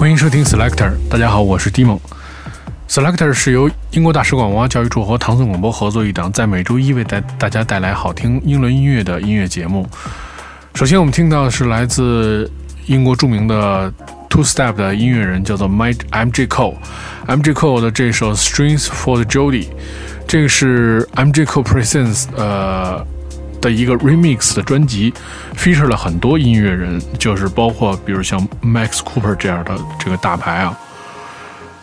[0.00, 1.98] 欢迎收听 Selector，大家好，我是 Dimon
[2.88, 9.86] Selector 是由英国大使馆文化教育处和唐宋广播合作一档，在每周一为带大家带来好听英伦音乐的音乐节目。
[10.74, 12.50] 首先，我们听到的是来自
[12.86, 13.92] 英国著名的
[14.30, 16.76] Two Step 的音乐人，叫做 Mike M J Cole。
[17.26, 19.66] M J Cole 的这首 Strings for the Jody，
[20.26, 23.06] 这个是 M J Cole Presents 呃。
[23.60, 25.12] 的一个 remix 的专辑
[25.56, 30.78] ，feature 了很多音乐人，就是包括比如像 Max Cooper 这样的这个大牌啊。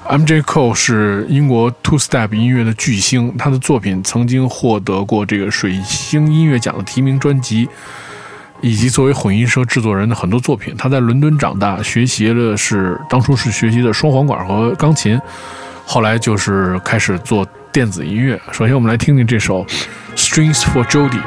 [0.10, 7.68] M J Cole 是英国 Two Step 音乐的巨星，他的作品曾经获得过这个水星音乐奖的提名专辑，
[8.62, 10.74] 以及作为混音社制作人的很多作品。
[10.78, 15.20] 他在伦敦长大，学习的是当初是学习的双簧管和钢琴，
[15.86, 18.40] 后来就是开始做电子音乐。
[18.54, 19.66] 首先，我们来听听这首
[20.16, 21.20] Strings for Jody。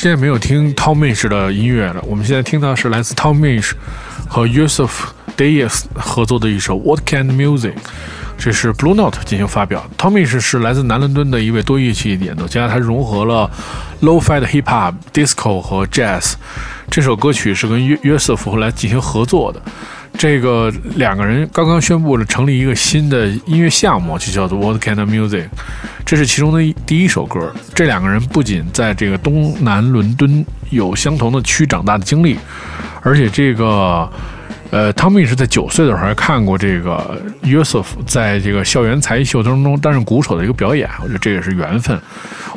[0.00, 2.02] 时间没有听 Tom Mish 的音乐了。
[2.06, 3.72] 我们现在听到是来自 Tom Mish
[4.26, 4.88] 和 Yusuf
[5.36, 7.74] Dayes 合作的一首 What Kind Music，
[8.38, 9.86] 这是 Blue Note 进行发表。
[9.98, 13.50] Tom Misch 是来自南伦敦的一位多乐器演奏家，他融合了
[14.00, 16.32] Low-fi 的 Hip Hop、Disco 和 Jazz。
[16.90, 19.60] 这首歌曲是跟 Yusuf 来进行合作的。
[20.18, 25.46] 这个两个人刚刚宣布了成立一个新的音乐项目，就叫做 What Kind of Music。
[26.04, 27.52] 这是其中的第一首歌。
[27.74, 32.36] 这两个人不仅在这个东南伦敦有相同的区长大的经历，
[33.02, 34.10] 而且这个
[34.70, 41.98] 呃，汤米是在九岁的时候还看过这个约瑟夫在这个校园才艺秀当中担任鼓手的一个表演，我觉得这也是缘分。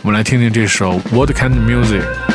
[0.02, 2.33] 我们来听听这首 What Kind of Music。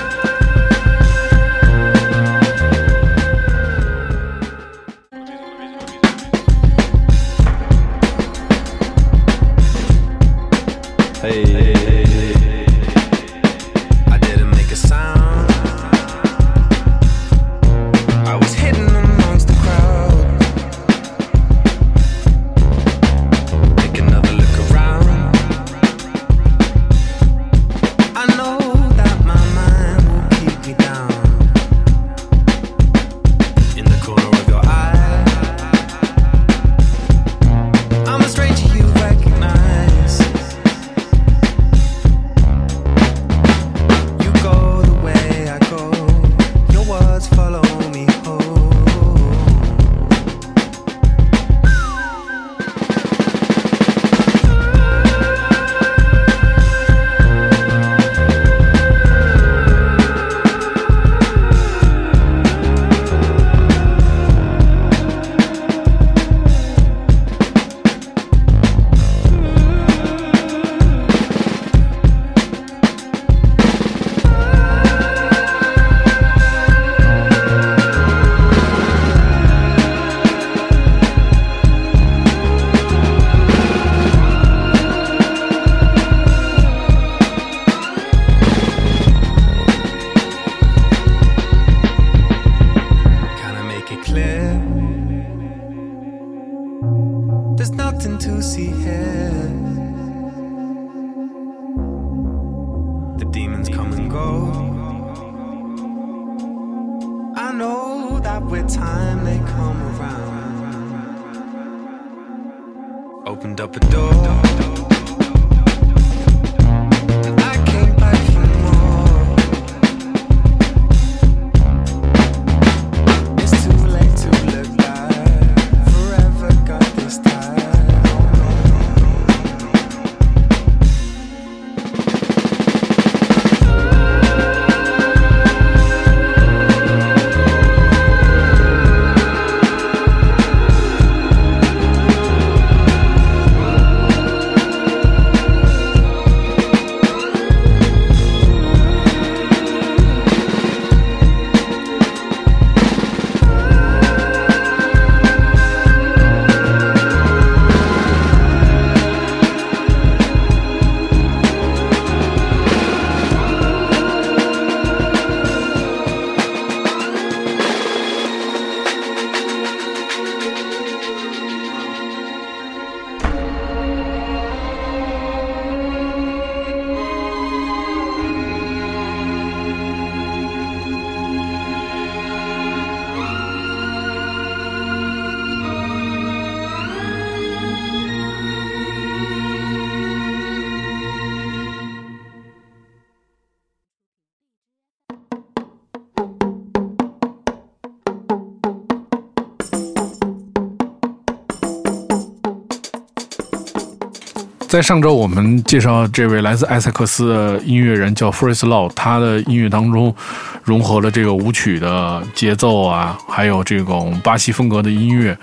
[204.69, 210.15] 在上周，我们介绍这位来自埃塞克斯的音乐人叫 Freeze Law，他的音乐当中
[210.63, 215.37] 融合了这个舞曲的节奏啊，还有这种巴西风格的音乐。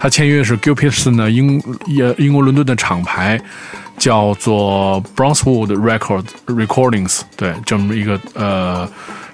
[0.00, 3.40] 他签约的是 Gilpison 的英英英国伦敦的厂牌，
[3.98, 8.88] 叫做 Brownswood Record Recordings，对，这么一个呃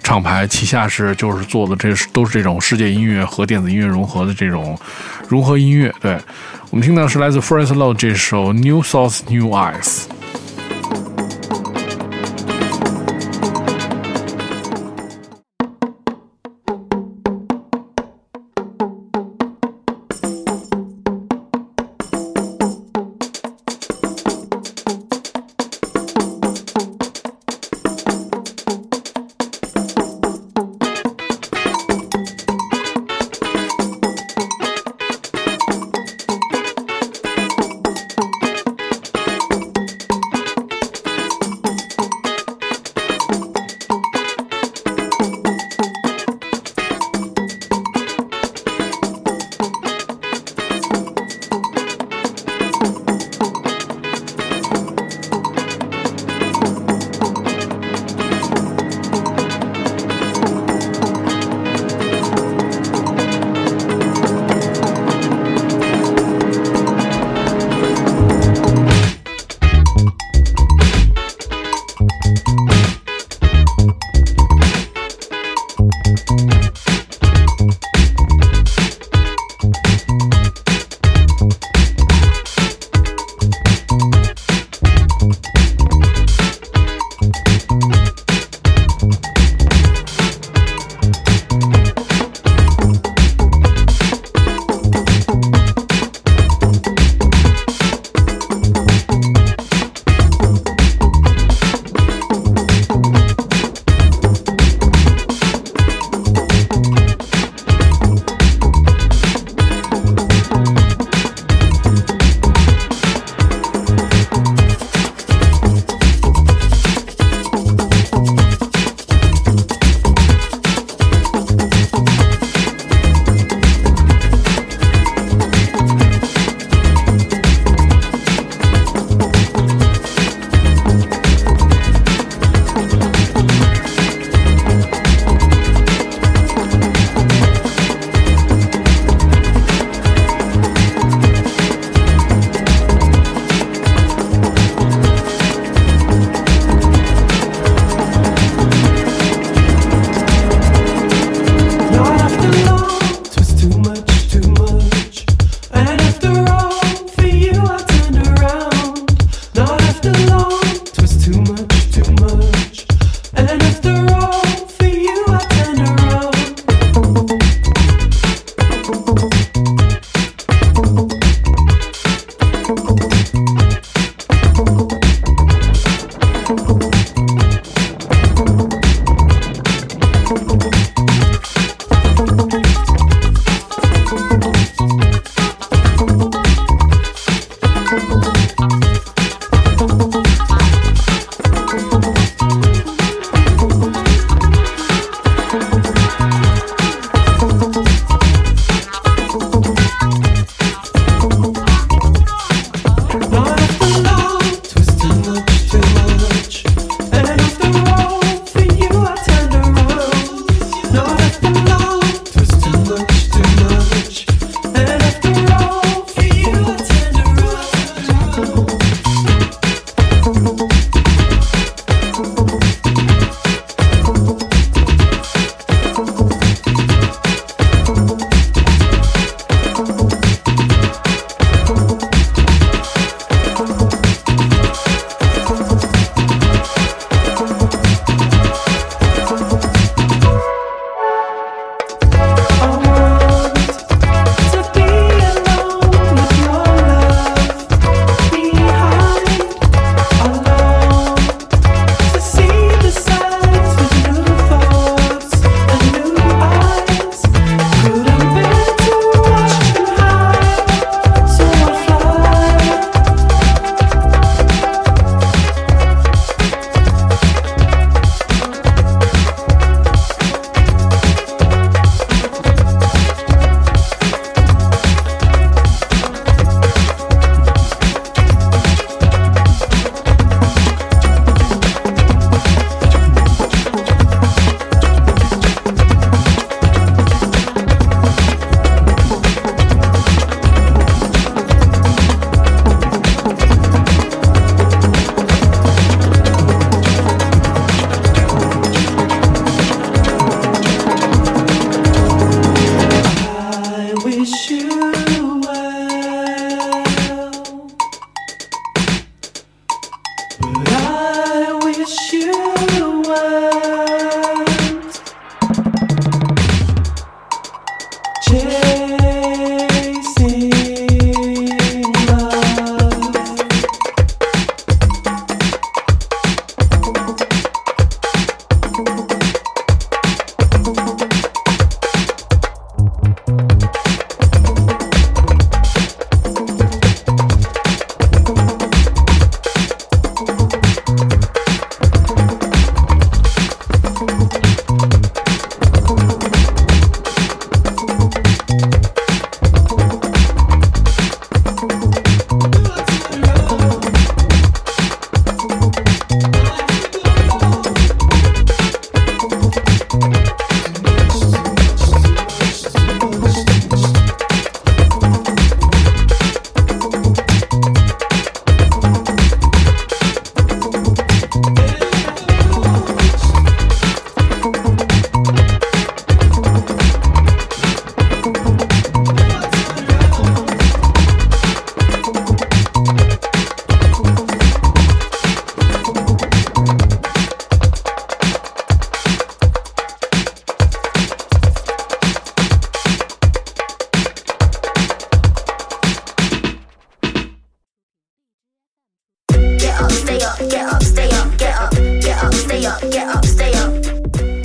[0.08, 4.74] 厂牌，旗下是就是做的这是都是这种世界音乐和电子音乐融合的这种
[5.28, 6.16] 融合音乐，对。
[6.70, 9.82] 我们听到是来自 Freeze Law 这首《New Source New Eyes》。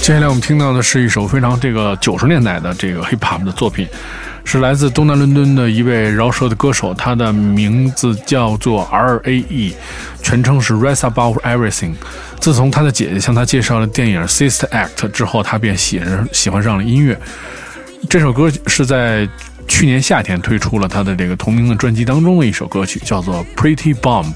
[0.04, 3.88] 接下来我们听到的是一首非常这个九十年代的这个 hip hop 的作品，
[4.44, 9.74] 是来自东南伦敦的一位饶舌的歌手，他的名字叫做 R A E，
[10.22, 11.94] 全称是 Rise Above Everything。
[12.42, 16.02] 自从他的姐姐向他介绍了电影《Sister Act》之后，他便喜
[16.34, 17.18] 喜欢上了音乐。
[18.10, 19.26] 这首歌是在
[19.70, 24.34] 去年夏天推出了他的这个同名的专辑当中的一首歌曲，叫做《Pretty Bomb》。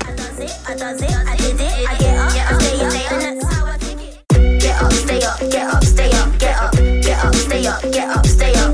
[7.68, 8.74] up, get up, stay up.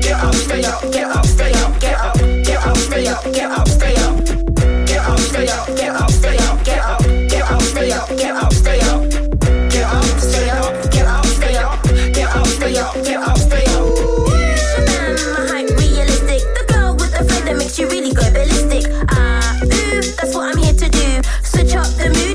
[0.00, 2.14] Get up, stay up, get up, stay up, get up,
[2.44, 4.24] get up, stay up, get up, stay up.
[4.86, 8.34] Get up, stay up, get up, stay up, get up, get up, stay up, get
[8.34, 9.02] up, stay up.
[9.70, 11.82] Get up, stay up, get up, stay up,
[12.14, 13.84] get up, stay up, get up, stay up.
[17.76, 18.90] Really go ballistic.
[19.10, 21.22] Ah, uh, ooh, that's what I'm here to do.
[21.42, 22.33] Switch up the mood.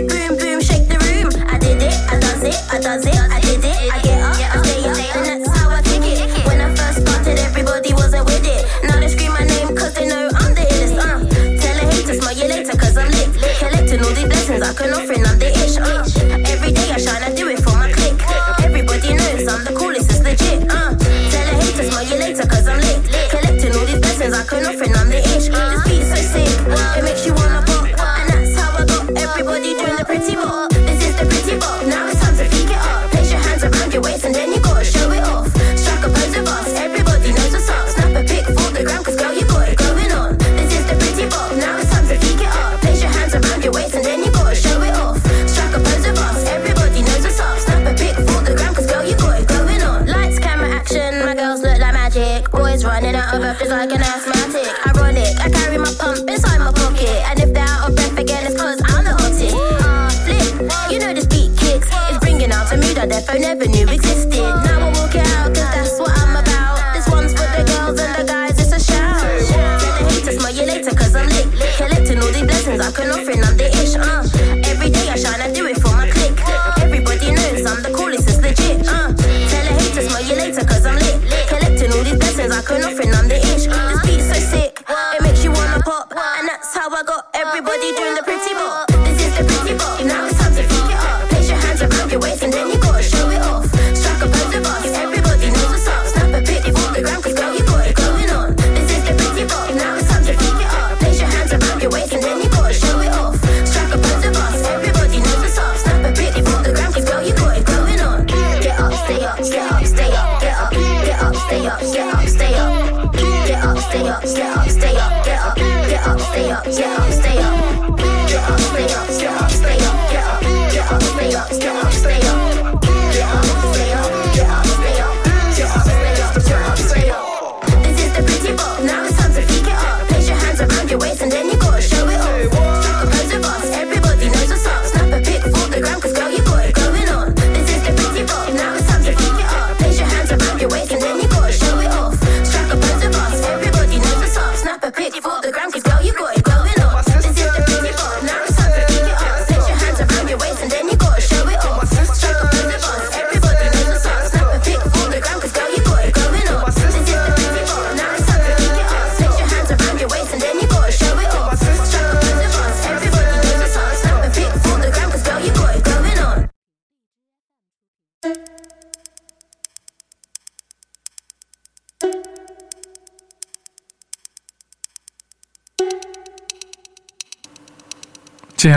[62.69, 64.48] to me that their never knew existed.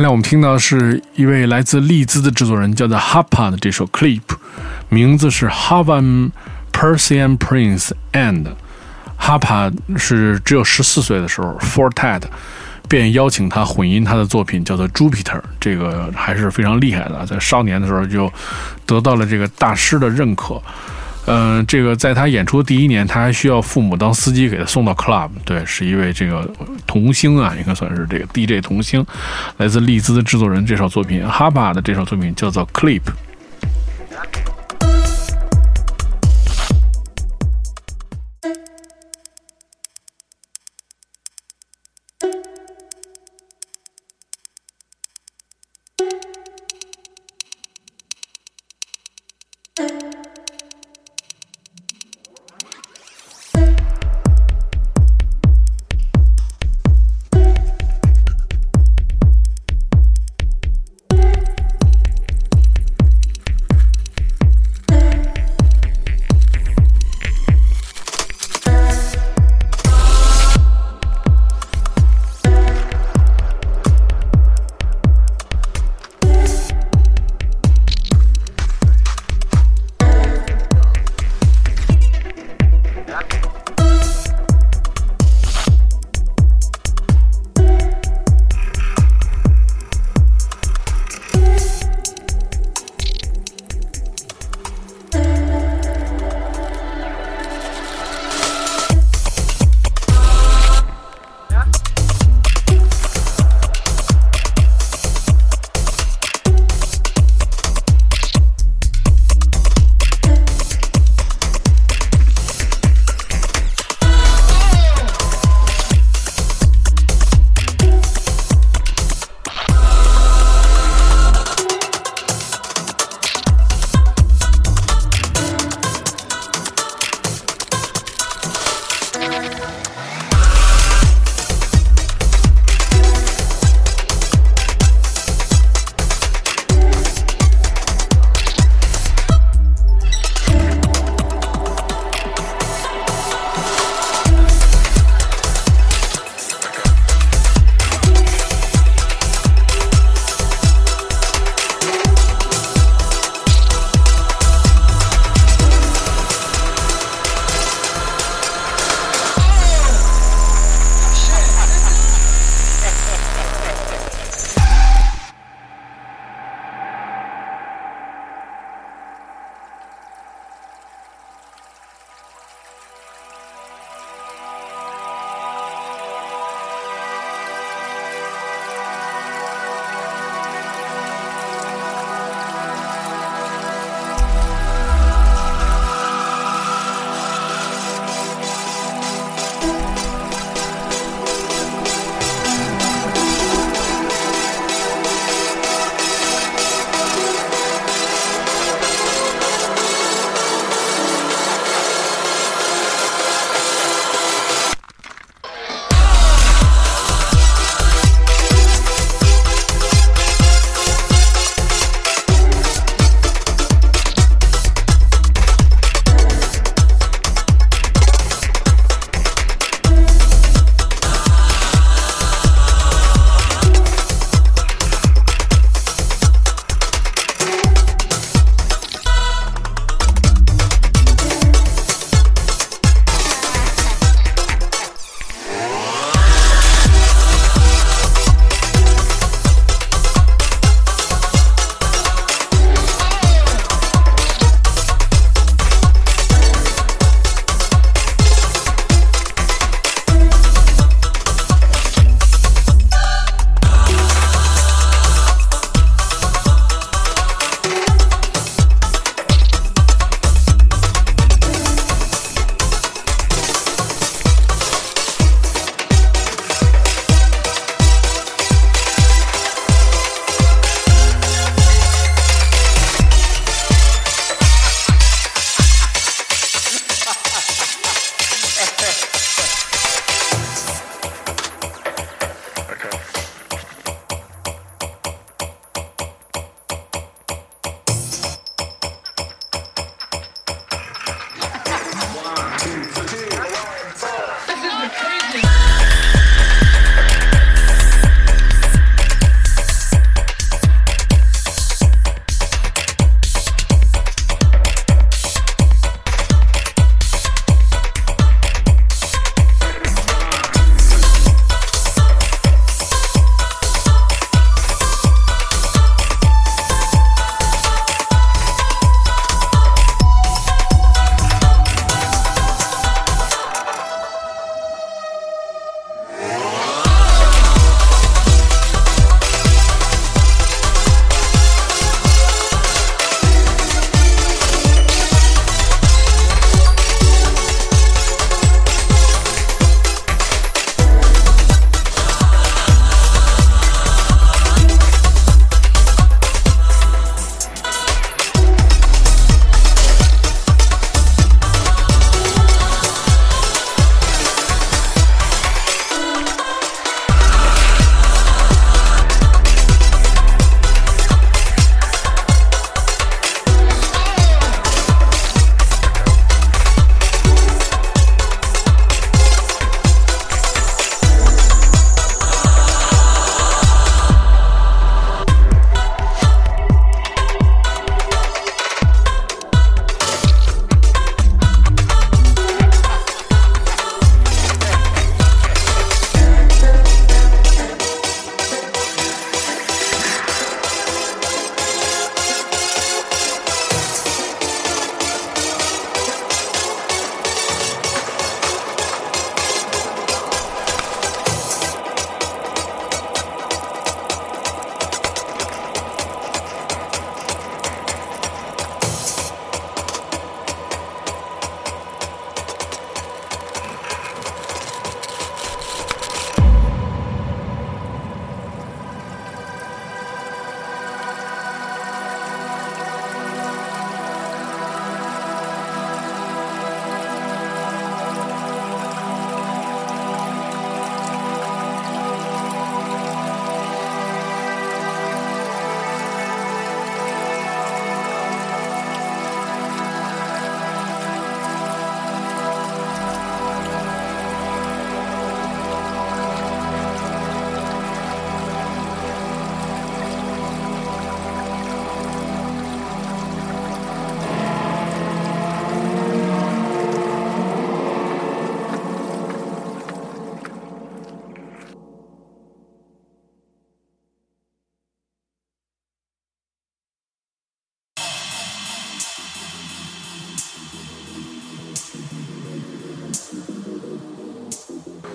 [0.02, 4.20] 开来，我们听到是一位来自利兹的制作人，叫做 Hapa 的这首 clip，
[4.88, 6.32] 名字是 Havan
[6.72, 8.46] Persian Prince and。
[9.20, 12.22] Hapa 是只有十四岁的时候，Forte
[12.88, 15.40] 便邀请他混音他的作品，叫做 Jupiter。
[15.60, 18.28] 这个还是非常厉害的，在少年的时候就
[18.84, 20.60] 得到了这个大师的认可。
[21.26, 25.30] 嗯，这个在他演出第一年，他还需要父母当司机给他送到 club。
[25.44, 26.48] 对，是一位这个
[26.86, 29.04] 童星啊，应该算是这个 DJ 童星，
[29.58, 30.66] 来自利兹的制作人。
[30.66, 33.02] 这首作品，哈巴的这首作品叫做 Clip。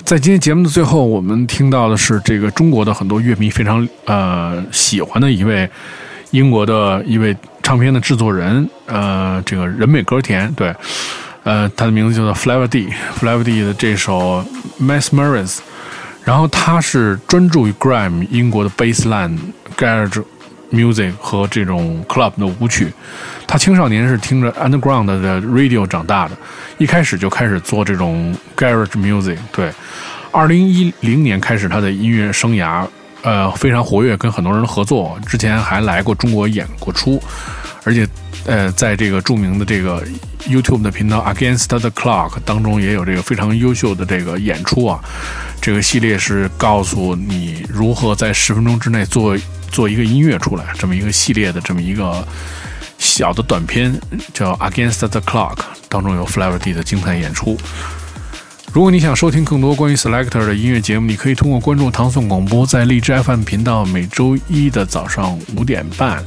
[0.08, 5.70] 在今天节目的最后，我们听到的是这个中国的很多乐迷非常呃喜欢的一位
[6.32, 10.74] 英国的一位唱片的制作人，呃，这个人美歌甜，对，
[11.44, 14.46] 呃，他的名字叫做 Flavor D，Flavor D 的这首
[14.82, 15.58] Mesmerize，
[16.24, 19.38] 然后他是专注于 Grime 英国的 Bassline
[19.78, 20.24] Garage
[20.72, 22.94] Music 和这种 Club 的舞曲。
[23.48, 26.38] 他青少年是听着 Underground 的 Radio 长大的，
[26.78, 29.38] 一开始就开始做这种 Garage Music。
[29.54, 29.72] 对，
[30.32, 32.86] 二零一零年开始他的音乐生涯，
[33.22, 35.18] 呃，非常活跃，跟很多人合作。
[35.26, 37.24] 之前还来过中国演过出，
[37.86, 38.06] 而且
[38.46, 40.06] 呃，在这个著名的这个
[40.46, 45.00] YouTube 的频道 Against the Clock 当中也有这个非常优秀的这个演出啊。
[45.62, 49.38] 这个系列是告诉你如何在十分钟之内做
[49.72, 52.28] 做一个音乐出来，这么一个系列的这么一个。
[52.98, 54.00] 小的短片
[54.34, 55.56] 叫《Against the Clock》，
[55.90, 57.58] 当中有 Flavor D 的精彩演出。
[58.74, 66.24] 如果你想收听更多关于 Selector 的音乐节目，你可以通过关注唐宋广播，在荔枝 FM 频道，每周一的早上五点半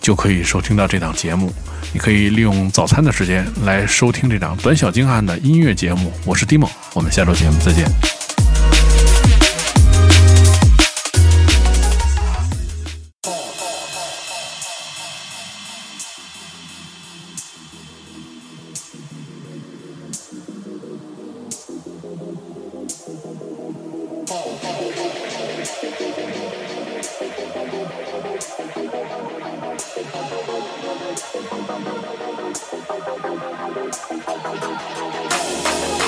[0.00, 1.52] 就可以收听到这档节目。
[1.92, 6.10] 你可以利用早餐的时间来收听这档短小精悍的音乐节目。
[6.24, 8.21] 我是 Dimo，我们下周节目再见。
[33.74, 34.70] Thank
[35.96, 36.01] you.